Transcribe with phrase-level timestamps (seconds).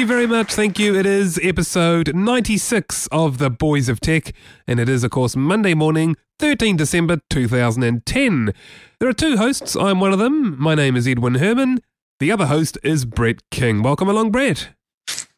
[0.00, 0.54] You very much.
[0.54, 0.94] Thank you.
[0.94, 4.32] It is episode 96 of The Boys of Tech,
[4.66, 8.54] and it is, of course, Monday morning, 13 December 2010.
[8.98, 9.76] There are two hosts.
[9.76, 10.58] I'm one of them.
[10.58, 11.80] My name is Edwin Herman.
[12.18, 13.82] The other host is Brett King.
[13.82, 14.70] Welcome along, Brett.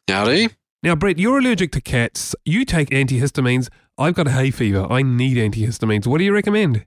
[0.07, 0.51] Howdy.
[0.81, 2.33] Now, Brett, you're allergic to cats.
[2.45, 3.67] You take antihistamines.
[3.97, 4.87] I've got hay fever.
[4.89, 6.07] I need antihistamines.
[6.07, 6.85] What do you recommend?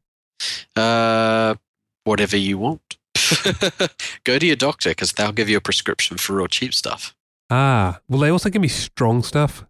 [0.74, 1.56] Uh,
[2.04, 2.96] whatever you want.
[4.24, 7.14] Go to your doctor because they'll give you a prescription for real cheap stuff.
[7.50, 9.64] Ah, will they also give me strong stuff?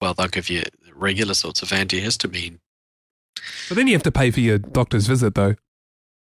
[0.00, 0.62] Well, they'll give you
[0.94, 2.58] regular sorts of antihistamine.
[3.68, 5.54] But then you have to pay for your doctor's visit, though.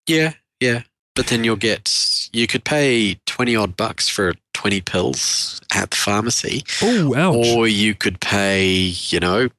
[0.08, 0.83] Yeah, yeah.
[1.16, 5.95] But then you'll get, you could pay 20 odd bucks for 20 pills at the
[5.98, 6.64] pharmacy.
[6.81, 7.48] Oh, ouch.
[7.56, 8.67] Or you could pay,
[9.09, 9.50] you know,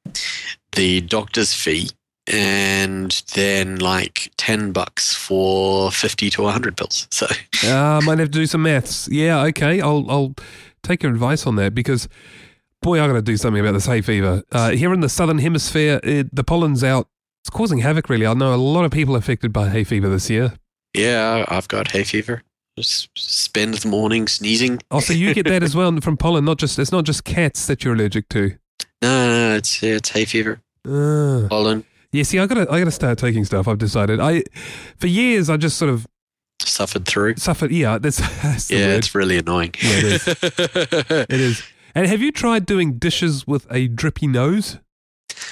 [0.72, 1.90] the doctor's fee
[2.26, 7.06] and then like 10 bucks for 50 to 100 pills.
[7.10, 7.26] So,
[7.64, 9.08] Uh, I might have to do some maths.
[9.10, 9.80] Yeah, okay.
[9.80, 10.34] I'll I'll
[10.86, 12.08] take your advice on that because,
[12.82, 14.42] boy, I got to do something about this hay fever.
[14.52, 17.08] Uh, here in the southern hemisphere, it, the pollen's out.
[17.42, 18.26] It's causing havoc, really.
[18.26, 20.54] I know a lot of people affected by hay fever this year.
[20.94, 22.42] yeah, I've got hay fever.
[22.78, 24.80] Just spend the morning sneezing.
[24.90, 26.44] Oh, so you get that as well from pollen?
[26.44, 28.50] Not just it's not just cats that you're allergic to.
[29.00, 32.90] No, no, no it's, it's hay fever, Uh, pollen, yeah, see, I gotta I gotta
[32.90, 33.66] start taking stuff.
[33.68, 34.20] I've decided.
[34.20, 34.42] I
[34.98, 36.06] for years I just sort of
[36.66, 37.36] suffered through.
[37.36, 37.70] suffered.
[37.72, 38.98] Yeah, that's, that's Yeah, word.
[38.98, 39.74] it's really annoying.
[39.82, 40.26] Yeah, it is.
[41.28, 41.62] It is.
[41.94, 44.78] And have you tried doing dishes with a drippy nose?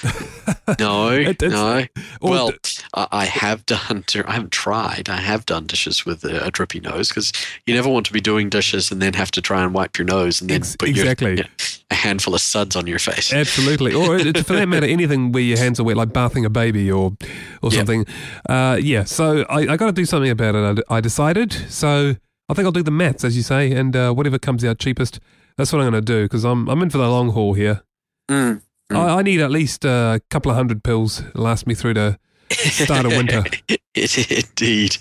[0.79, 1.85] no, It- no.
[2.21, 2.57] Well, d-
[2.93, 4.03] I I have done.
[4.27, 5.09] I haven't tried.
[5.09, 7.31] I have done dishes with a, a drippy nose because
[7.65, 10.05] you never want to be doing dishes and then have to try and wipe your
[10.05, 11.37] nose and then Ex- put exactly.
[11.37, 11.45] your,
[11.91, 13.31] a handful of suds on your face.
[13.33, 16.49] Absolutely, or it- for that matter, anything where your hands are wet, like bathing a
[16.49, 17.15] baby or
[17.61, 17.73] or Yep.
[17.73, 18.05] something.
[18.49, 20.83] Uh, yeah, so I, I got to do something about it.
[20.89, 21.51] I, I decided.
[21.69, 22.15] So
[22.49, 25.19] I think I'll do the maths, as you say, and uh, whatever comes out cheapest,
[25.57, 27.83] that's what I'm going to do because I'm I'm in for the long haul here.
[28.29, 28.61] Mm.
[28.91, 28.95] Mm.
[28.97, 32.17] I, I need at least a couple of hundred pills to last me through the
[32.51, 33.43] start of winter.
[33.95, 34.97] Indeed.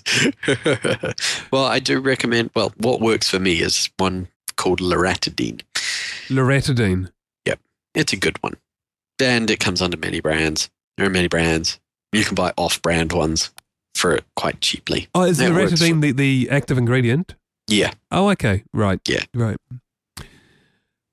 [1.50, 2.50] well, I do recommend.
[2.54, 5.60] Well, what works for me is one called Loratadine.
[6.28, 7.10] Loratadine.
[7.46, 7.60] Yep,
[7.94, 8.56] it's a good one,
[9.20, 10.70] and it comes under many brands.
[10.96, 11.80] There are many brands.
[12.12, 13.50] You can buy off-brand ones
[13.94, 15.08] for it quite cheaply.
[15.14, 17.34] Oh, is loratadine the, the active ingredient?
[17.66, 19.00] Yeah, Oh, okay, right.
[19.08, 19.24] Yeah.
[19.34, 19.56] right.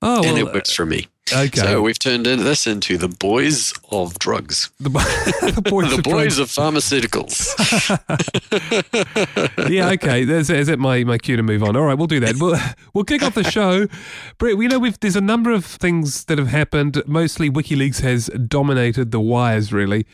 [0.02, 1.06] Oh, and it works for me.
[1.32, 1.60] okay.
[1.60, 4.98] So we've turned this into the boys of drugs, the, bo-
[5.52, 7.46] the boys, the of boys of pharmaceuticals.
[9.70, 10.22] yeah, okay.
[10.22, 11.76] Is it my, my cue to move on?
[11.76, 12.36] All right, we'll do that.
[12.36, 12.58] We'll,
[12.94, 13.86] we'll kick off the show.
[14.38, 17.00] Brett, we know we've, there's a number of things that have happened.
[17.06, 20.06] Mostly WikiLeaks has dominated the wires, really.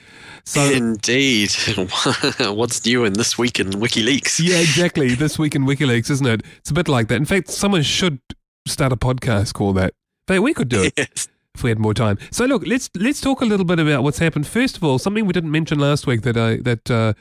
[0.44, 1.52] So, Indeed.
[2.40, 4.40] What's new in this week in WikiLeaks?
[4.42, 5.14] yeah, exactly.
[5.14, 6.42] This week in WikiLeaks, isn't it?
[6.58, 7.16] It's a bit like that.
[7.16, 8.20] In fact, someone should
[8.66, 9.94] start a podcast called that.
[10.26, 10.94] But we could do it.
[10.96, 11.28] Yes.
[11.54, 12.18] if we had more time.
[12.30, 14.46] So look, let's let's talk a little bit about what's happened.
[14.46, 17.14] First of all, something we didn't mention last week that I that uh,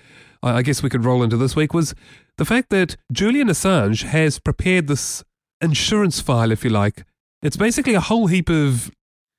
[0.44, 1.96] I I guess we could roll into this week was
[2.38, 5.24] the fact that Julian Assange has prepared this
[5.62, 7.06] insurance file, if you like.
[7.42, 8.92] It's basically a whole heap of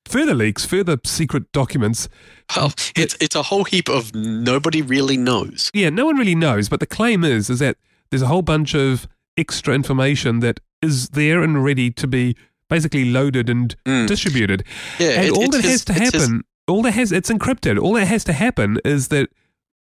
[0.07, 2.09] further leaks, further secret documents.
[2.57, 5.71] Well, it's it's a whole heap of nobody really knows.
[5.75, 7.77] Yeah, no one really knows, but the claim is is that
[8.11, 9.07] there's a whole bunch of
[9.37, 12.37] extra information that is there and ready to be
[12.69, 14.07] basically loaded and Mm.
[14.07, 14.63] distributed.
[14.99, 17.31] Yeah, and it- all that his- has to it's his- happen, all that has, it's
[17.31, 17.79] encrypted.
[17.79, 19.31] All that has to happen is that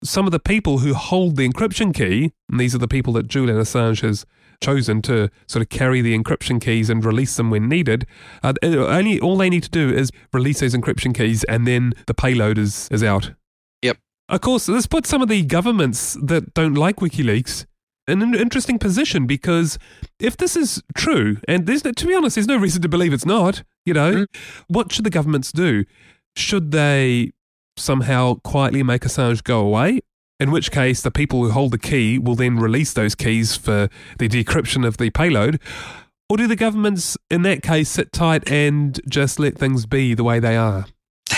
[0.03, 3.27] some of the people who hold the encryption key, and these are the people that
[3.29, 4.25] Julian Assange has
[4.61, 8.05] chosen to sort of carry the encryption keys and release them when needed.
[8.43, 12.13] Uh, only all they need to do is release those encryption keys, and then the
[12.13, 13.31] payload is is out.
[13.81, 13.97] Yep.
[14.29, 17.65] Of course, this puts some of the governments that don't like WikiLeaks
[18.07, 19.77] an interesting position because
[20.19, 23.25] if this is true, and there's to be honest, there's no reason to believe it's
[23.25, 23.63] not.
[23.85, 24.25] You know, Mm.
[24.67, 25.85] what should the governments do?
[26.35, 27.31] Should they
[27.77, 29.99] somehow quietly make Assange go away?
[30.39, 33.87] In which case, the people who hold the key will then release those keys for
[34.17, 35.59] the decryption of the payload.
[36.29, 40.23] Or do the governments, in that case, sit tight and just let things be the
[40.23, 40.85] way they are?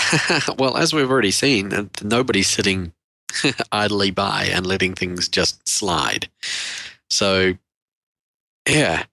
[0.58, 2.92] well, as we've already seen, uh, nobody's sitting
[3.72, 6.28] idly by and letting things just slide.
[7.10, 7.54] So
[8.68, 9.04] Yeah.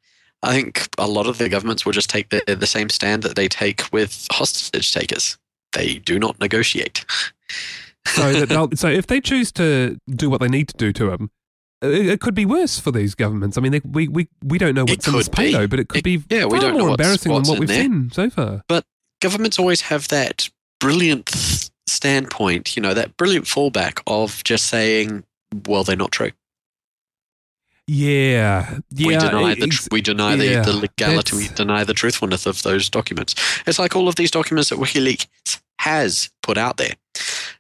[0.45, 3.38] I think a lot of the governments will just take the, the same stand that
[3.38, 5.38] they take with hostage takers.
[5.71, 7.06] They do not negotiate.
[8.06, 11.31] So, that so if they choose to do what they need to do to him,
[11.81, 13.57] it, it could be worse for these governments.
[13.57, 16.00] I mean, they, we, we, we don't know what's in this payload, but it could
[16.00, 17.81] It- be yeah, we far don't know more what's- embarrassing than what we've there.
[17.83, 18.62] seen so far.
[18.68, 18.83] But
[19.21, 20.50] governments always have that
[20.81, 25.24] brilliant standpoint, you know, that brilliant fallback of just saying,
[25.68, 26.32] well, they're not true.
[27.86, 29.08] Yeah, yeah.
[29.08, 32.64] we deny the tr- we deny the, yeah, the legality, we deny the truthfulness of
[32.64, 33.36] those documents.
[33.68, 36.94] It's like all of these documents that WikiLeaks has put out there.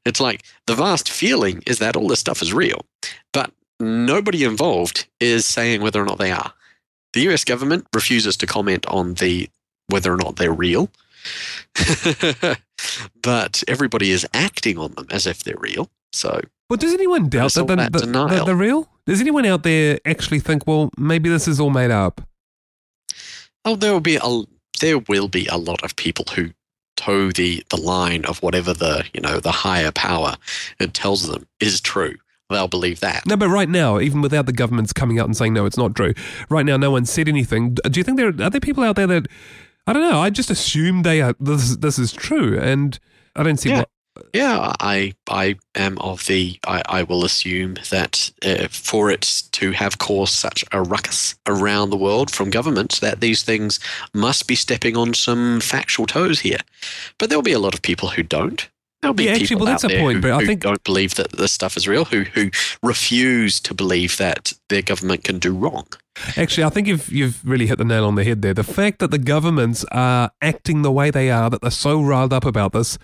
[0.05, 2.85] It's like the vast feeling is that all this stuff is real,
[3.33, 6.53] but nobody involved is saying whether or not they are.
[7.11, 7.43] The U.S.
[7.43, 9.49] government refuses to comment on the
[9.87, 10.89] whether or not they're real,
[13.21, 15.89] but everybody is acting on them as if they're real.
[16.11, 18.45] So Well, does anyone doubt that, that the, the, denial.
[18.45, 18.89] the real?
[19.05, 22.21] Does anyone out there actually think, well, maybe this is all made up?
[23.65, 24.41] Oh, there will be a
[24.81, 26.51] there will be a lot of people who
[26.95, 30.35] toe the the line of whatever the you know the higher power
[30.79, 32.15] it tells them is true.
[32.49, 33.25] They'll believe that.
[33.25, 35.95] No, but right now, even without the governments coming out and saying no, it's not
[35.95, 36.13] true.
[36.49, 37.73] Right now, no one said anything.
[37.73, 39.27] Do you think there are there people out there that
[39.87, 40.19] I don't know?
[40.19, 41.35] I just assume they are.
[41.39, 42.97] This this is true, and
[43.35, 43.79] I don't see Yeah.
[43.79, 43.89] what.
[44.33, 49.71] Yeah, I I am of the I, I will assume that uh, for it to
[49.71, 53.79] have caused such a ruckus around the world from governments that these things
[54.13, 56.59] must be stepping on some factual toes here.
[57.17, 58.69] But there'll be a lot of people who don't.
[59.01, 60.45] There'll be Yeah, actually, people well, that's out a there point, who, but I who
[60.45, 62.51] think- don't believe that this stuff is real, who who
[62.83, 65.87] refuse to believe that their government can do wrong.
[66.37, 68.53] Actually, I think you've you've really hit the nail on the head there.
[68.53, 72.33] The fact that the governments are acting the way they are, that they're so riled
[72.33, 72.97] up about this,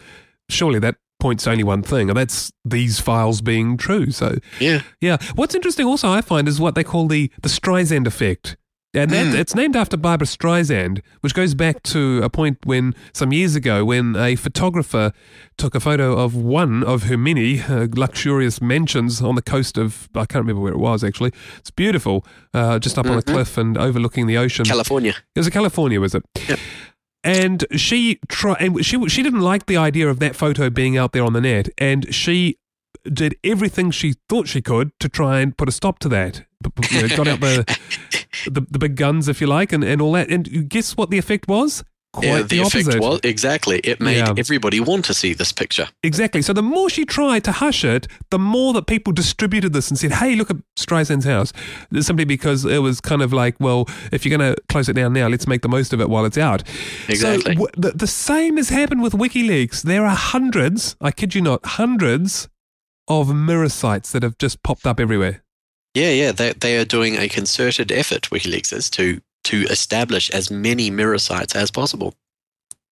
[0.50, 4.12] surely that points to only one thing, and that's these files being true.
[4.12, 4.82] So Yeah.
[5.02, 5.18] Yeah.
[5.36, 8.58] What's interesting also I find is what they call the the Streisand effect.
[8.94, 9.36] And that, Mm.
[9.36, 13.86] it's named after Barbra Streisand, which goes back to a point when some years ago
[13.86, 15.12] when a photographer
[15.60, 20.10] took a photo of one of her many uh, luxurious mansions on the coast of
[20.16, 21.32] I can't remember where it was actually.
[21.60, 22.26] It's beautiful,
[22.56, 23.32] uh, just up on a Mhm.
[23.34, 24.66] cliff and overlooking the ocean.
[24.66, 25.14] California.
[25.36, 26.24] It was in California, was it?
[26.48, 26.60] Yep.
[27.24, 31.12] And she try and she she didn't like the idea of that photo being out
[31.12, 32.58] there on the net, and she
[33.04, 36.44] did everything she thought she could to try and put a stop to that.
[36.64, 37.80] B- b- you know, got out the,
[38.52, 40.30] the the big guns, if you like, and, and all that.
[40.30, 41.84] And guess what the effect was?
[42.12, 43.02] Quite yeah, the, the, effect opposite.
[43.02, 43.78] was exactly.
[43.84, 44.34] It made Yeah.
[44.36, 45.88] everybody want to see this picture.
[46.02, 46.42] Exactly.
[46.42, 49.98] So the more she tried to hush it, the more that people distributed this and
[50.00, 51.54] said, "Hey, look at Streisand's house."
[52.00, 55.14] Simply because it was kind of like, well, if you're going to close it down
[55.14, 56.64] now, let's make the most of it while it's out.
[57.08, 57.54] Exactly.
[57.56, 59.84] So w- the, the same has happened with WikiLeaks.
[59.84, 62.50] There are hundreds, I kid you not, hundreds
[63.10, 65.44] of mirror sites that have just popped up everywhere.
[65.96, 68.30] Yeah, yeah, they they are doing a concerted effort.
[68.30, 72.14] WikiLeaks is to to establish as many mirror sites as possible.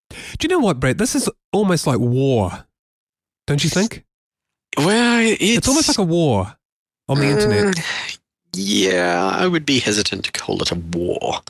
[0.10, 0.98] Do you know what, Brett?
[0.98, 2.66] This is almost like war.
[3.46, 4.04] Don't you think?
[4.78, 6.56] Well, it's, It's, almost like a war
[7.08, 7.76] on the internet.
[7.76, 8.20] Mm,
[8.54, 11.42] Yeah, I would be hesitant to call it a war.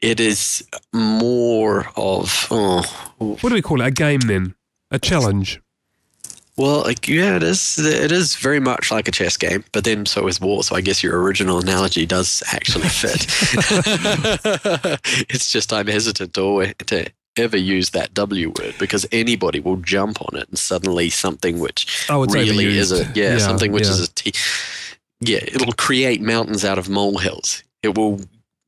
[0.00, 2.82] It is more of oh,
[3.18, 3.86] What do we call it?
[3.86, 4.54] A game then?
[4.90, 5.60] A challenge?
[6.56, 7.78] Well, like, yeah, it is.
[7.78, 10.62] It is very much like a chess game, but then so is war.
[10.62, 13.26] So I guess your original analogy does actually fit.
[15.30, 17.06] it's just I'm hesitant to, to
[17.36, 22.06] ever use that W word because anybody will jump on it and suddenly something which
[22.08, 23.90] Oh, it's really is a yeah, Yeah, something which yeah.
[23.90, 24.32] is a t-
[25.20, 28.20] yeah it'll create mountains out of molehills it will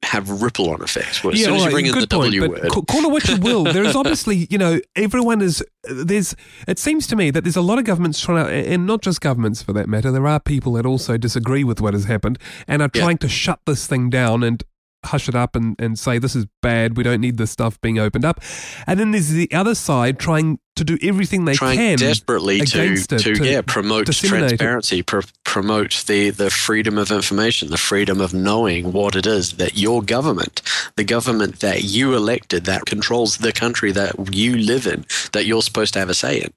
[0.06, 2.48] have ripple on effects well, as soon as you bring in the good point, w
[2.48, 3.64] word call it what you will.
[3.64, 5.64] There is obviously, you know, everyone is.
[5.84, 6.34] There's.
[6.66, 9.20] It seems to me that there's a lot of governments trying to, and not just
[9.20, 10.10] governments for that matter.
[10.10, 13.02] There are people that also disagree with what has happened and are Yeah.
[13.02, 14.62] trying to shut this thing down and
[15.06, 16.96] hush it up and, and say this is bad.
[16.96, 18.40] We don't need this stuff being opened up.
[18.86, 21.98] And then there's the other side trying to do everything they trying can.
[21.98, 27.10] desperately to, against it, to, to yeah promote transparency pr- promote the the freedom of
[27.10, 30.60] information the freedom of knowing what it is that your government
[30.96, 35.62] the government that you elected that controls the country that you live in that you're
[35.62, 36.52] supposed to have a say in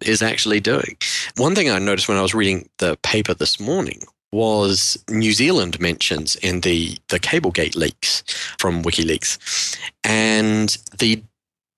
[0.00, 0.96] is actually doing
[1.36, 5.80] one thing i noticed when i was reading the paper this morning was New Zealand
[5.80, 8.22] mentions in the the Cablegate leaks
[8.58, 11.22] from WikiLeaks, and the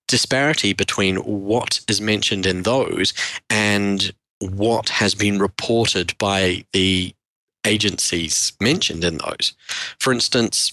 [0.08, 3.14] disparity between what is mentioned in those
[3.48, 7.14] and what has been reported by the
[7.64, 9.54] agencies mentioned in those.
[10.00, 10.72] For instance,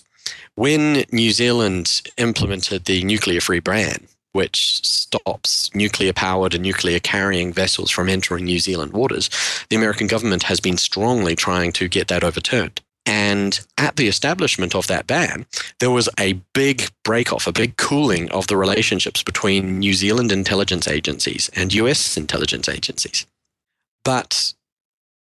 [0.56, 4.08] when New Zealand implemented the nuclear free ban,
[4.38, 9.32] which stops nuclear powered and nuclear carrying vessels from entering New Zealand waters,
[9.72, 12.80] the American government has been strongly trying to get that overturned.
[13.08, 15.48] And at the establishment of that ban,
[15.80, 20.32] there was a big break off, a big cooling of the relationships between New Zealand
[20.32, 23.26] intelligence agencies and US intelligence agencies.
[24.06, 24.54] But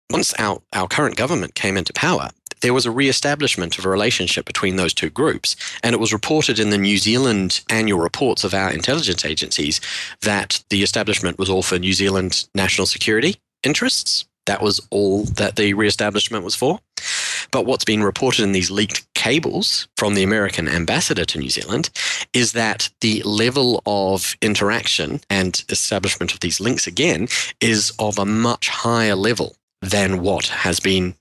[0.09, 2.29] once our, our current government came into power,
[2.61, 5.55] there was a re-establishment of a relationship between those two groups.
[5.83, 9.81] And it was reported in the New Zealand annual reports of our intelligence agencies
[10.21, 14.25] that the establishment was all for New Zealand national security interests.
[14.45, 16.79] That was all that the re-establishment was for.
[17.51, 21.89] But what's been reported in these leaked cables from the American ambassador to New Zealand
[22.33, 27.27] is that the level of interaction and establishment of these links again
[27.59, 31.15] is of a much higher level than what has been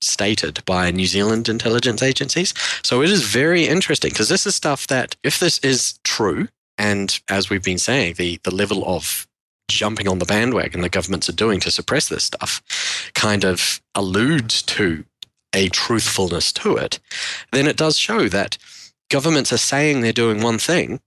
[0.00, 2.54] stated by New Zealand intelligence agencies.
[2.82, 6.48] So it is very interesting because this is stuff that, if this is true,
[6.78, 9.26] and as we've been saying, the, the level of
[9.68, 12.62] jumping on the bandwagon the governments are doing to suppress this stuff
[13.14, 15.04] kind of alludes to
[15.52, 17.00] a truthfulness to it,
[17.52, 18.58] then it does show that
[19.10, 21.00] governments are saying they're doing one thing,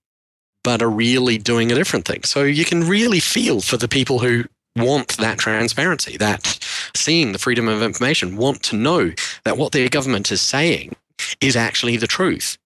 [0.64, 2.24] but are really doing a different thing.
[2.24, 4.46] So you can really feel for the people who
[4.82, 6.60] want that transparency, that
[6.96, 9.12] seeing the freedom of information, want to know
[9.44, 10.96] that what their government is saying
[11.42, 12.58] is actually the truth.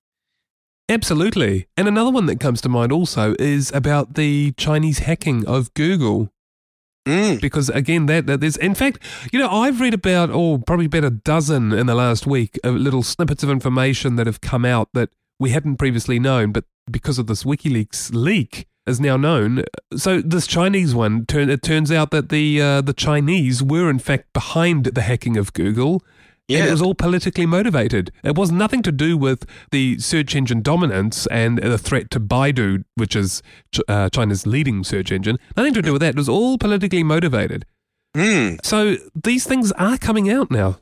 [0.89, 1.67] Absolutely.
[1.77, 6.29] And another one that comes to mind also is about the Chinese hacking of Google.
[7.08, 7.41] Mm.
[7.41, 9.00] Because again, that, that there's, in fact,
[9.32, 12.75] you know, I've read about, oh, probably about a dozen in the last week of
[12.75, 17.17] little snippets of information that have come out that we hadn't previously known, but because
[17.17, 19.63] of this WikiLeaks leak, is now known.
[19.96, 24.00] So this Chinese one, turn, it turns out that the uh, the Chinese were in
[24.00, 26.04] fact behind the hacking of Google.
[26.50, 26.60] Yeah.
[26.60, 28.12] And it was all politically motivated.
[28.22, 32.84] It was nothing to do with the search engine dominance and the threat to Baidu,
[32.96, 33.42] which is
[33.88, 35.40] uh, China's leading search engine.
[35.56, 36.10] Nothing to do with that.
[36.10, 37.66] It was all politically motivated.
[38.16, 38.63] Mm.
[38.63, 40.80] So these things are coming out now.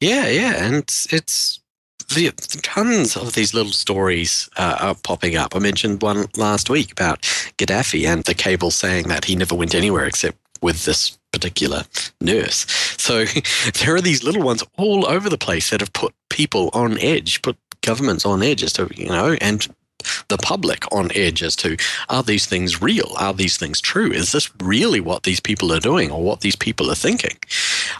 [0.00, 1.60] Yeah, yeah, and it's, it's
[2.08, 2.30] the,
[2.62, 5.54] tons of these little stories uh, are popping up.
[5.54, 7.20] I mentioned one last week about
[7.58, 11.84] Gaddafi and the cable saying that he never went anywhere except with this particular
[12.20, 12.66] nurse.
[12.98, 13.24] So
[13.84, 17.42] there are these little ones all over the place that have put people on edge,
[17.42, 19.66] put governments on edge as to, you know, and
[20.28, 21.76] the public on edge as to
[22.08, 23.12] are these things real?
[23.18, 24.10] Are these things true?
[24.10, 27.36] Is this really what these people are doing or what these people are thinking?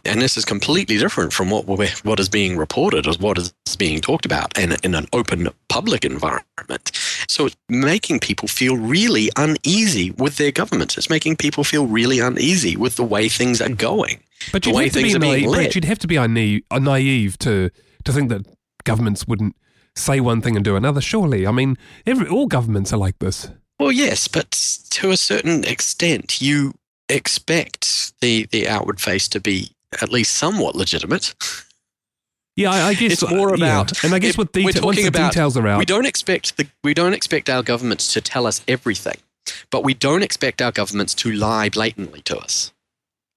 [0.05, 4.01] And this is completely different from what what is being reported or what is being
[4.01, 6.91] talked about in, in an open public environment.
[7.29, 10.97] So it's making people feel really uneasy with their governments.
[10.97, 14.21] It's making people feel really uneasy with the way things are going.
[14.53, 17.71] But you'd, have to, be naive, but you'd have to be naive to,
[18.05, 18.47] to think that
[18.85, 19.57] governments wouldn't
[19.97, 21.47] say one thing and do another, surely.
[21.47, 21.77] I mean,
[22.07, 23.51] every, all governments are like this.
[23.79, 24.51] Well, yes, but
[24.91, 26.75] to a certain extent, you
[27.09, 31.35] expect the, the outward face to be at least somewhat legitimate.
[32.57, 34.07] Yeah, I, I guess it's more about, yeah.
[34.07, 36.67] and I guess with deta- we're talking about, details are out, we don't expect the
[36.83, 39.19] we don't expect our governments to tell us everything,
[39.71, 42.73] but we don't expect our governments to lie blatantly to us,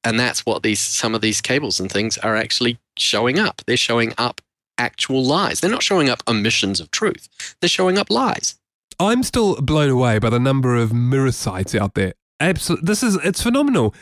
[0.05, 3.61] and that's what these some of these cables and things are actually showing up.
[3.67, 4.39] They're showing up
[4.79, 5.59] actual lies.
[5.59, 7.55] They're not showing up omissions of truth.
[7.59, 8.55] They're showing up lies.
[8.99, 12.13] I'm still blown away by the number of mirror sites out there.
[12.39, 13.93] Absolutely, this is it's phenomenal.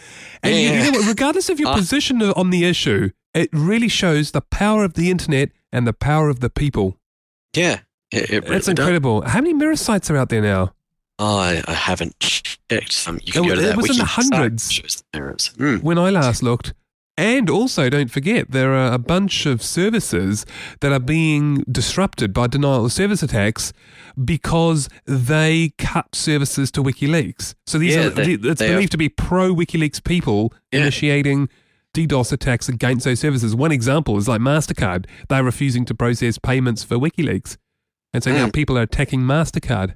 [0.43, 0.59] And yeah.
[0.59, 4.41] you, you know regardless of your uh, position on the issue, it really shows the
[4.41, 6.97] power of the internet and the power of the people.
[7.55, 7.79] Yeah,
[8.11, 9.21] it, it really incredible.
[9.21, 9.31] Does.
[9.31, 10.73] How many mirror sites are out there now?
[11.19, 12.91] Oh, I, I haven't checked.
[12.91, 14.81] Some you can it, go to it that was in the hundreds
[15.11, 15.81] mm.
[15.81, 16.73] when I last looked.
[17.17, 20.45] And also, don't forget, there are a bunch of services
[20.81, 23.73] that are being disrupted by denial of service attacks
[24.23, 27.55] because they cut services to WikiLeaks.
[27.65, 28.91] So these yeah, are, they, it's they believed are.
[28.91, 30.81] to be pro WikiLeaks people yeah.
[30.81, 31.49] initiating
[31.95, 33.55] DDoS attacks against those services.
[33.55, 35.07] One example is like MasterCard.
[35.27, 37.57] They're refusing to process payments for WikiLeaks.
[38.13, 38.35] And so mm.
[38.35, 39.95] now people are attacking MasterCard.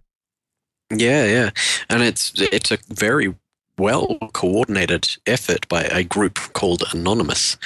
[0.90, 1.50] Yeah, yeah.
[1.90, 3.36] And it's it's a very
[3.82, 7.58] well coordinated effort by a group called Anonymous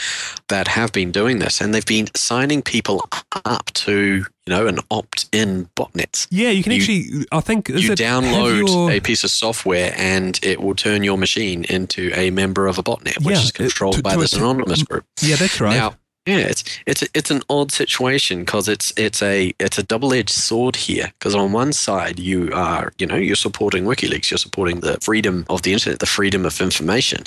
[0.48, 3.07] that have been doing this, and they've been signing people
[3.43, 6.27] up to you know an opt-in botnet.
[6.31, 7.25] Yeah, you can you, actually.
[7.31, 8.91] I think you it, download your...
[8.91, 12.84] a piece of software, and it will turn your machine into a member of a
[12.84, 15.05] botnet, which yeah, is controlled to, by to this Anonymous group.
[15.22, 15.75] Yeah, that's right.
[15.75, 15.95] Now,
[16.25, 20.32] yeah, it's it's it's an odd situation because it's it's a it's a double edged
[20.32, 21.12] sword here.
[21.20, 25.46] Because on one side you are you know you're supporting WikiLeaks, you're supporting the freedom
[25.50, 27.24] of the internet, the freedom of information.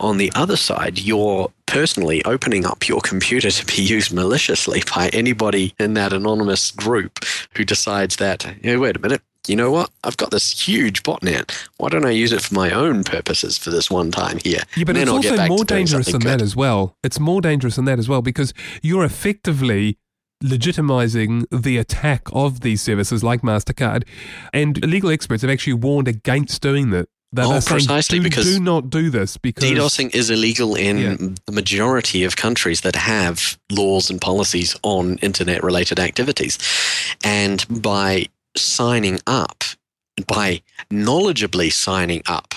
[0.00, 5.08] On the other side, you're personally opening up your computer to be used maliciously by
[5.12, 7.20] anybody in that anonymous group
[7.54, 9.90] who decides that, hey, wait a minute, you know what?
[10.04, 11.50] I've got this huge botnet.
[11.78, 14.60] Why don't I use it for my own purposes for this one time here?
[14.76, 16.28] Yeah, but it's also more dangerous than good.
[16.28, 16.96] that as well.
[17.02, 19.98] It's more dangerous than that as well because you're effectively
[20.42, 24.04] legitimizing the attack of these services like MasterCard.
[24.52, 27.08] And legal experts have actually warned against doing that.
[27.32, 30.98] That Oh, saying, precisely, do, because do not do this because DDoSing is illegal in
[30.98, 31.28] Yeah.
[31.46, 36.58] the majority of countries that have laws and policies on internet related activities.
[37.22, 38.26] And by
[38.56, 39.64] signing up,
[40.26, 42.54] by knowledgeably signing up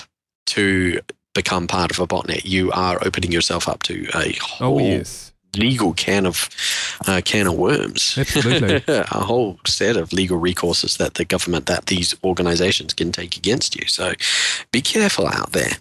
[0.47, 0.99] to
[1.33, 5.33] become part of a botnet, you are opening yourself up to a whole oh yes,
[5.57, 6.49] legal can of
[7.07, 8.17] uh, can of worms.
[8.17, 8.83] Absolutely.
[8.87, 13.75] a whole set of legal recourses that the government, that these organizations can take against
[13.75, 13.87] you.
[13.87, 14.13] So
[14.71, 15.71] be careful out there.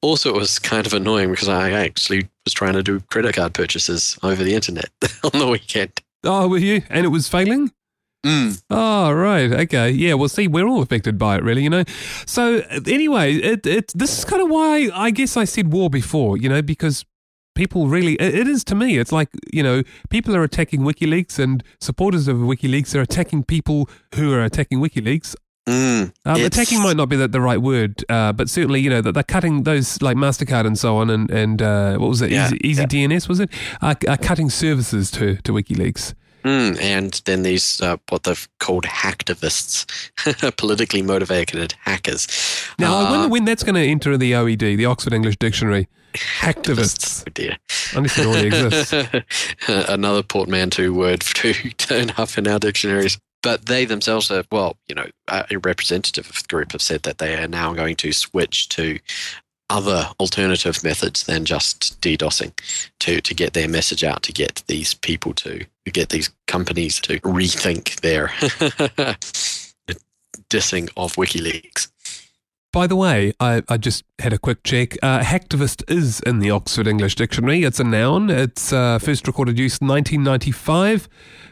[0.00, 3.52] Also, it was kind of annoying because I actually was trying to do credit card
[3.52, 4.90] purchases over the internet
[5.24, 5.92] on the weekend.
[6.24, 6.82] oh were you?
[6.88, 7.72] And it was failing.
[8.26, 8.62] Mm.
[8.68, 10.14] Oh right, okay, yeah.
[10.14, 11.84] Well, see, we're all affected by it, really, you know.
[12.26, 16.36] So anyway, it it this is kind of why I guess I said war before,
[16.36, 17.04] you know, because
[17.54, 18.98] people really it, it is to me.
[18.98, 23.88] It's like you know, people are attacking WikiLeaks, and supporters of WikiLeaks are attacking people
[24.16, 25.36] who are attacking WikiLeaks.
[25.68, 26.12] Mm.
[26.24, 29.12] Um, attacking might not be the, the right word, uh, but certainly you know that
[29.12, 32.46] they're cutting those like Mastercard and so on, and and uh, what was it, Yeah,
[32.46, 32.86] Easy, Easy yeah.
[32.86, 33.50] DNS was it,
[33.82, 36.14] are, are cutting services to to WikiLeaks.
[36.48, 39.84] Mm, and then these, uh, what they've called hacktivists,
[40.56, 42.26] politically motivated hackers.
[42.78, 45.88] Now, I Uh, wonder when that's going to enter the OED, the Oxford English Dictionary.
[46.14, 47.24] Hacktivists.
[47.28, 47.56] Oh dear.
[47.94, 48.94] Unless it already exists.
[49.68, 53.18] Another portmanteau word to turn up in our dictionaries.
[53.42, 57.18] But they themselves are, well, you know, a representative of the group have said that
[57.18, 58.98] they are now going to switch to
[59.70, 62.52] other alternative methods than just DDoSing
[63.00, 67.00] to, to get their message out, to get these people to, to get these companies
[67.00, 68.28] to rethink their
[70.50, 71.88] dissing of WikiLeaks.
[72.72, 74.94] By the way, I, I just had a quick check.
[75.02, 77.64] Uh, hacktivist is in the Oxford English Dictionary.
[77.64, 78.28] It's a noun.
[78.28, 81.08] It's uh, first recorded use 1995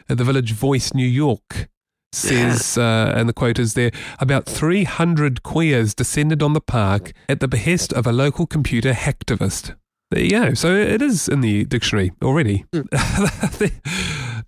[0.09, 1.69] at the Village Voice, New York.
[2.17, 7.39] Says, uh, and the quote is there about 300 queers descended on the park at
[7.39, 9.75] the behest of a local computer hacktivist.
[10.11, 10.53] There you go.
[10.53, 12.65] So it is in the dictionary already.
[12.73, 13.69] I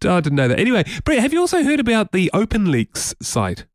[0.02, 0.60] didn't know that.
[0.60, 3.66] Anyway, Brett, have you also heard about the OpenLeaks site?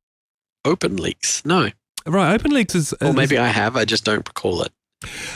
[0.67, 1.45] OpenLeaks?
[1.45, 1.71] No.
[2.07, 2.93] Right, OpenLeaks is.
[3.01, 4.73] Or is- maybe I have, I just don't recall it.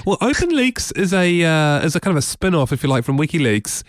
[0.07, 3.05] Well, OpenLeaks is a uh, is a kind of a spin off, if you like,
[3.05, 3.83] from WikiLeaks.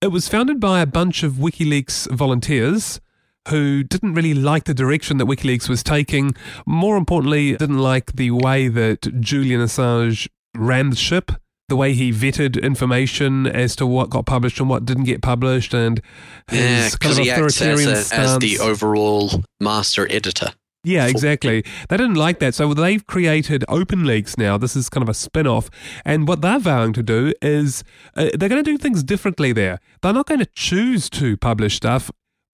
[0.00, 3.00] It was founded by a bunch of WikiLeaks volunteers
[3.48, 6.34] who didn't really like the direction that WikiLeaks was taking.
[6.66, 11.32] More importantly, didn't like the way that Julian Assange ran the ship,
[11.68, 15.74] the way he vetted information as to what got published and what didn't get published,
[15.74, 16.00] and
[16.48, 20.52] his Yeah, kind of authoritarian as, a, as the overall master editor.
[20.84, 21.64] Yeah, exactly.
[21.88, 22.54] They didn't like that.
[22.54, 24.56] So they've created OpenLeaks now.
[24.56, 25.68] This is kind of a spin off.
[26.04, 27.82] And what they're vowing to do is
[28.14, 29.80] uh, they're going to do things differently there.
[30.00, 32.12] They're not going to choose to publish stuff.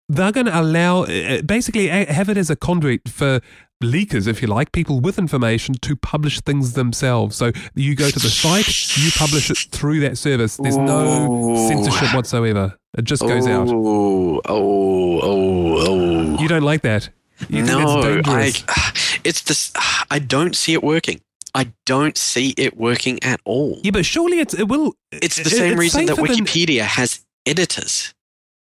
[0.09, 3.39] They're going to allow, uh, basically, uh, have it as a conduit for
[3.83, 7.35] leakers, if you like, people with information to publish things themselves.
[7.37, 10.57] So you go to the site, you publish it through that service.
[10.57, 11.67] There's no Ooh.
[11.67, 12.75] censorship whatsoever.
[12.97, 13.69] It just goes out.
[13.69, 16.41] Oh, oh, oh, oh.
[16.41, 17.09] You don't like that.
[17.47, 18.51] You think no, I,
[19.23, 19.71] it's this.
[20.11, 21.21] I don't see it working.
[21.55, 23.79] I don't see it working at all.
[23.83, 24.93] Yeah, but surely it's it will.
[25.11, 28.13] It's the it- same it's reason that safer than- Wikipedia has editors.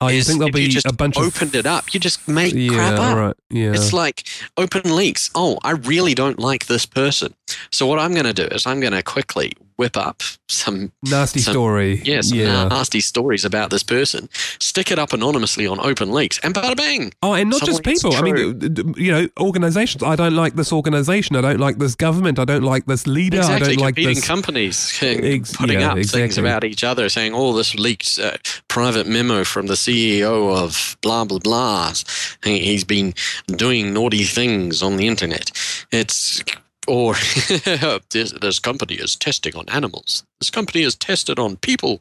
[0.02, 2.26] Oh, you is think there'll be just a bunch opened of it up, you just
[2.26, 3.16] make yeah, crap up.
[3.16, 3.36] right.
[3.50, 3.72] Yeah.
[3.72, 5.30] It's like open leaks.
[5.34, 7.34] Oh, I really don't like this person.
[7.70, 11.40] So what I'm going to do is I'm going to quickly whip up some nasty
[11.40, 12.02] some- story.
[12.04, 12.68] yeah, yeah.
[12.68, 17.12] nasty stories about this person, stick it up anonymously on open leaks, and bada bang.
[17.22, 18.14] Oh, and not just people.
[18.14, 18.54] I mean, true.
[18.54, 20.02] d- d- you know, organizations.
[20.02, 21.34] I don't like this organization.
[21.36, 22.38] I don't like this government.
[22.38, 23.38] I don't like this leader.
[23.38, 24.26] Exactly, I don't like this.
[24.26, 28.36] companies Ex- putting yeah, up things about each other, saying, "Oh, this leaked uh,
[28.68, 31.92] private memo from the CEO of blah blah blah.
[32.44, 33.14] He's been
[33.46, 35.50] doing naughty things on the internet."
[35.90, 36.42] It's
[36.90, 37.14] or
[38.10, 40.24] this, this company is testing on animals.
[40.40, 42.00] This company is tested on people.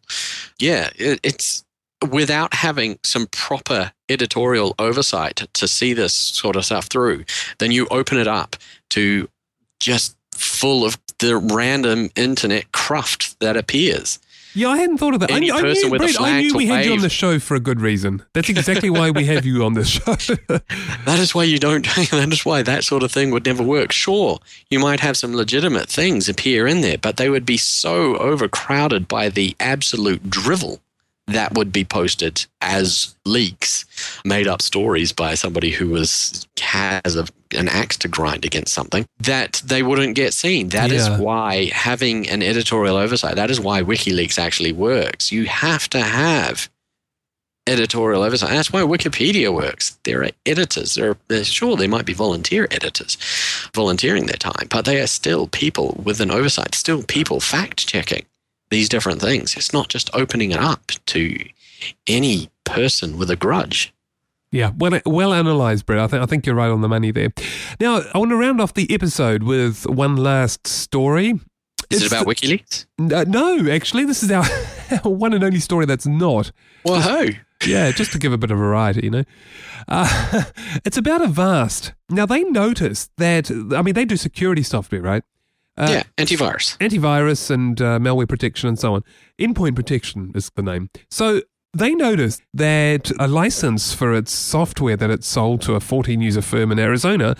[0.57, 1.63] Yeah, it, it's
[2.11, 7.25] without having some proper editorial oversight to see this sort of stuff through.
[7.59, 8.55] Then you open it up
[8.91, 9.29] to
[9.79, 14.17] just full of the random internet cruft that appears.
[14.55, 15.31] Yeah, I hadn't thought of that.
[15.31, 16.99] I Any knew, I person knew, with a Brett, I knew we had you on
[16.99, 18.23] the show for a good reason.
[18.33, 20.15] That's exactly why we have you on this show.
[21.05, 21.85] That is why you don't.
[22.11, 23.91] That is why that sort of thing would never work.
[23.91, 28.15] Sure, you might have some legitimate things appear in there, but they would be so
[28.17, 30.79] overcrowded by the absolute drivel
[31.33, 33.85] that would be posted as leaks,
[34.25, 39.05] made up stories by somebody who was has a, an axe to grind against something
[39.19, 40.69] that they wouldn't get seen.
[40.69, 41.17] That is Yeah.
[41.19, 43.35] why having an editorial oversight.
[43.35, 45.31] That is why WikiLeaks actually works.
[45.31, 46.69] You have to have
[47.67, 48.49] editorial oversight.
[48.49, 49.97] That's why Wikipedia works.
[50.03, 50.95] There are editors.
[50.95, 53.17] There are, sure, there might be volunteer editors
[53.75, 58.25] volunteering their time, but they are still people with an oversight, still people fact checking
[58.69, 59.55] these different things.
[59.55, 61.37] It's not just opening it up to
[62.07, 63.93] any person with a grudge.
[64.51, 65.99] Yeah, well, well analysed, Brett.
[65.99, 67.29] I think I think you're right on the money there.
[67.79, 71.39] Now, I want to round off the episode with one last story.
[71.89, 72.85] Is it's it about the, WikiLeaks?
[73.13, 74.45] Uh, no, actually, this is our,
[75.03, 76.51] our, one and only story that's not.
[76.83, 77.27] Well, ho.
[77.65, 79.23] Yeah, just to give a bit of variety, you know.
[79.87, 80.43] Uh,
[80.85, 81.93] it's about Avast.
[82.09, 85.23] Now, they noticed that, I mean, they do security software, right?
[85.79, 86.77] Uh, yeah, antivirus.
[86.79, 89.03] Antivirus and uh, malware protection and so on.
[89.39, 90.89] Endpoint protection is the name.
[91.09, 91.41] So
[91.73, 96.41] they noticed that a license for its software that it sold to a 14 user
[96.41, 97.35] firm in Arizona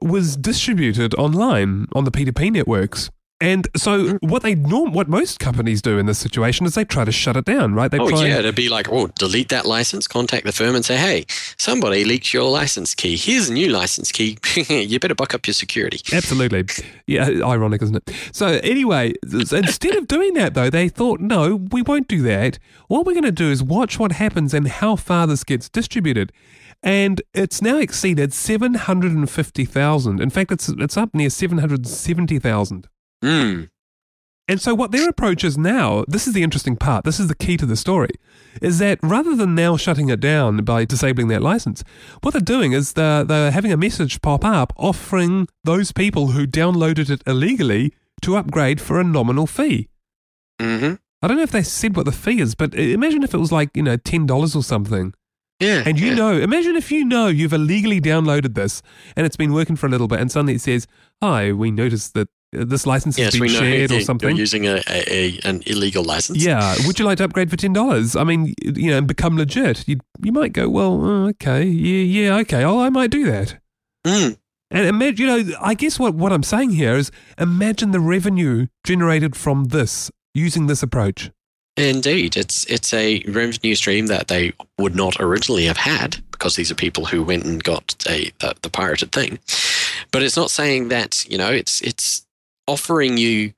[0.00, 3.10] was distributed online on the P2P networks.
[3.42, 4.28] And so, mm-hmm.
[4.28, 7.36] what they norm, what most companies do in this situation is they try to shut
[7.36, 7.90] it down, right?
[7.90, 10.84] They oh try yeah, to be like, oh, delete that license, contact the firm and
[10.84, 11.24] say, hey,
[11.58, 13.16] somebody leaked your license key.
[13.16, 14.38] Here's a new license key.
[14.68, 16.00] you better buck up your security.
[16.12, 16.66] Absolutely,
[17.08, 18.14] yeah, ironic, isn't it?
[18.30, 22.60] So anyway, instead of doing that though, they thought, no, we won't do that.
[22.86, 26.32] What we're going to do is watch what happens and how far this gets distributed
[26.84, 30.20] and it's now exceeded 750,000.
[30.20, 32.88] In fact, it's it's up near 770,000.
[33.22, 33.68] Mm.
[34.48, 37.34] And so, what their approach is now, this is the interesting part, this is the
[37.34, 38.10] key to the story,
[38.60, 41.84] is that rather than now shutting it down by disabling that license,
[42.22, 46.46] what they're doing is they're, they're having a message pop up offering those people who
[46.46, 49.88] downloaded it illegally to upgrade for a nominal fee.
[50.60, 50.94] Mm-hmm.
[51.22, 53.52] I don't know if they said what the fee is, but imagine if it was
[53.52, 55.14] like, you know, $10 or something.
[55.60, 55.84] Yeah.
[55.86, 56.14] And you yeah.
[56.14, 58.82] know, imagine if you know you've illegally downloaded this
[59.16, 60.88] and it's been working for a little bit and suddenly it says,
[61.22, 64.30] Hi, we noticed that this license yes, has been shared or something.
[64.30, 66.44] You're using a, a, an illegal license.
[66.44, 66.74] Yeah.
[66.86, 68.14] Would you like to upgrade for ten dollars?
[68.14, 69.88] I mean, you know, and become legit.
[69.88, 72.62] You you might go, well, uh, okay, yeah, yeah, okay.
[72.64, 73.58] Oh, I might do that.
[74.06, 74.36] Mm.
[74.70, 78.66] And imagine, you know, I guess what what I'm saying here is, imagine the revenue
[78.84, 81.30] generated from this using this approach.
[81.76, 86.70] Indeed, it's it's a revenue stream that they would not originally have had because these
[86.70, 89.38] are people who went and got a the, the pirated thing.
[90.10, 92.21] But it's not saying that you know it's it's
[92.66, 93.52] offering you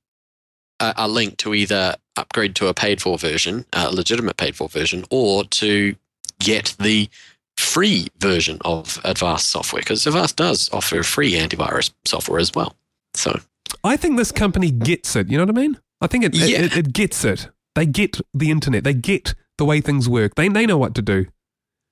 [0.81, 4.69] a, a link to either upgrade to a paid for version, a legitimate paid for
[4.69, 5.95] version, or to
[6.38, 7.09] get the
[7.57, 12.75] free version of Avast software because Avast does offer free antivirus software as well.
[13.14, 13.38] So
[13.83, 15.29] I think this company gets it.
[15.29, 15.79] You know what I mean?
[16.01, 16.62] I think it, yeah.
[16.62, 17.49] it, it, gets it.
[17.75, 18.85] They get the internet.
[18.85, 20.35] They get the way things work.
[20.35, 21.27] They they know what to do.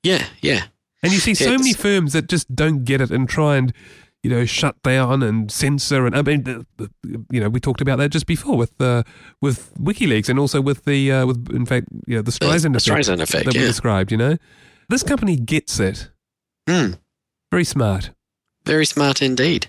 [0.03, 0.65] Yeah, yeah.
[1.03, 3.73] And you see so it's, many firms that just don't get it and try and
[4.23, 6.07] you know, shut down and censor.
[6.07, 6.65] And I mean,
[7.31, 9.03] you know, we talked about that just before with uh,
[9.41, 12.79] with WikiLeaks and also with the uh, with in fact, you know, the Streisand the,
[12.79, 13.63] effect, Streisand effect that yeah.
[13.63, 14.13] we described.
[14.13, 14.37] You know,
[14.89, 16.11] this company gets it.
[16.69, 16.99] Mm.
[17.51, 18.11] Very smart.
[18.65, 19.69] Very smart indeed.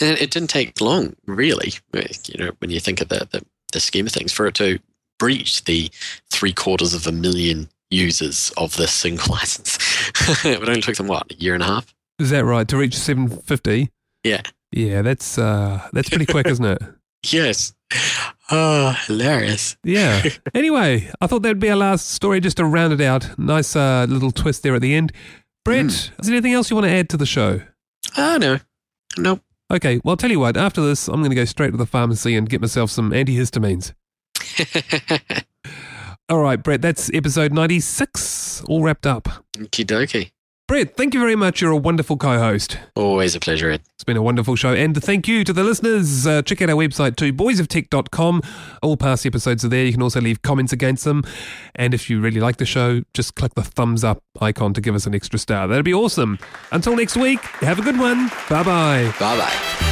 [0.00, 1.74] And it didn't take long, really.
[1.92, 4.80] You know, when you think of the, the, the scheme of things, for it to
[5.18, 5.88] breach the
[6.30, 9.78] three quarters of a million users of this single license.
[10.44, 11.94] it only took them what a year and a half.
[12.22, 12.68] Is that right?
[12.68, 13.90] To reach 750?
[14.22, 14.42] Yeah.
[14.70, 16.80] Yeah, that's uh, that's pretty quick, isn't it?
[17.26, 17.74] Yes.
[18.50, 19.76] Oh, hilarious.
[19.82, 20.22] Yeah.
[20.54, 23.38] Anyway, I thought that'd be our last story just to round it out.
[23.38, 25.12] Nice uh, little twist there at the end.
[25.64, 26.20] Brett, mm.
[26.20, 27.62] is there anything else you want to add to the show?
[28.16, 28.60] Oh, no.
[29.18, 29.40] Nope.
[29.72, 31.86] Okay, well, I'll tell you what, after this, I'm going to go straight to the
[31.86, 33.94] pharmacy and get myself some antihistamines.
[36.28, 39.28] All right, Brett, that's episode 96, all wrapped up.
[39.56, 40.30] Okie dokie.
[40.68, 41.60] Brett, thank you very much.
[41.60, 42.78] You're a wonderful co host.
[42.94, 43.82] Always a pleasure, Ed.
[43.94, 44.72] It's been a wonderful show.
[44.72, 46.26] And thank you to the listeners.
[46.26, 48.42] Uh, check out our website too, boysoftech.com.
[48.80, 49.84] All past episodes are there.
[49.84, 51.24] You can also leave comments against them.
[51.74, 54.94] And if you really like the show, just click the thumbs up icon to give
[54.94, 55.68] us an extra star.
[55.68, 56.38] That'd be awesome.
[56.70, 58.28] Until next week, have a good one.
[58.48, 59.14] Bye bye.
[59.18, 59.91] Bye bye.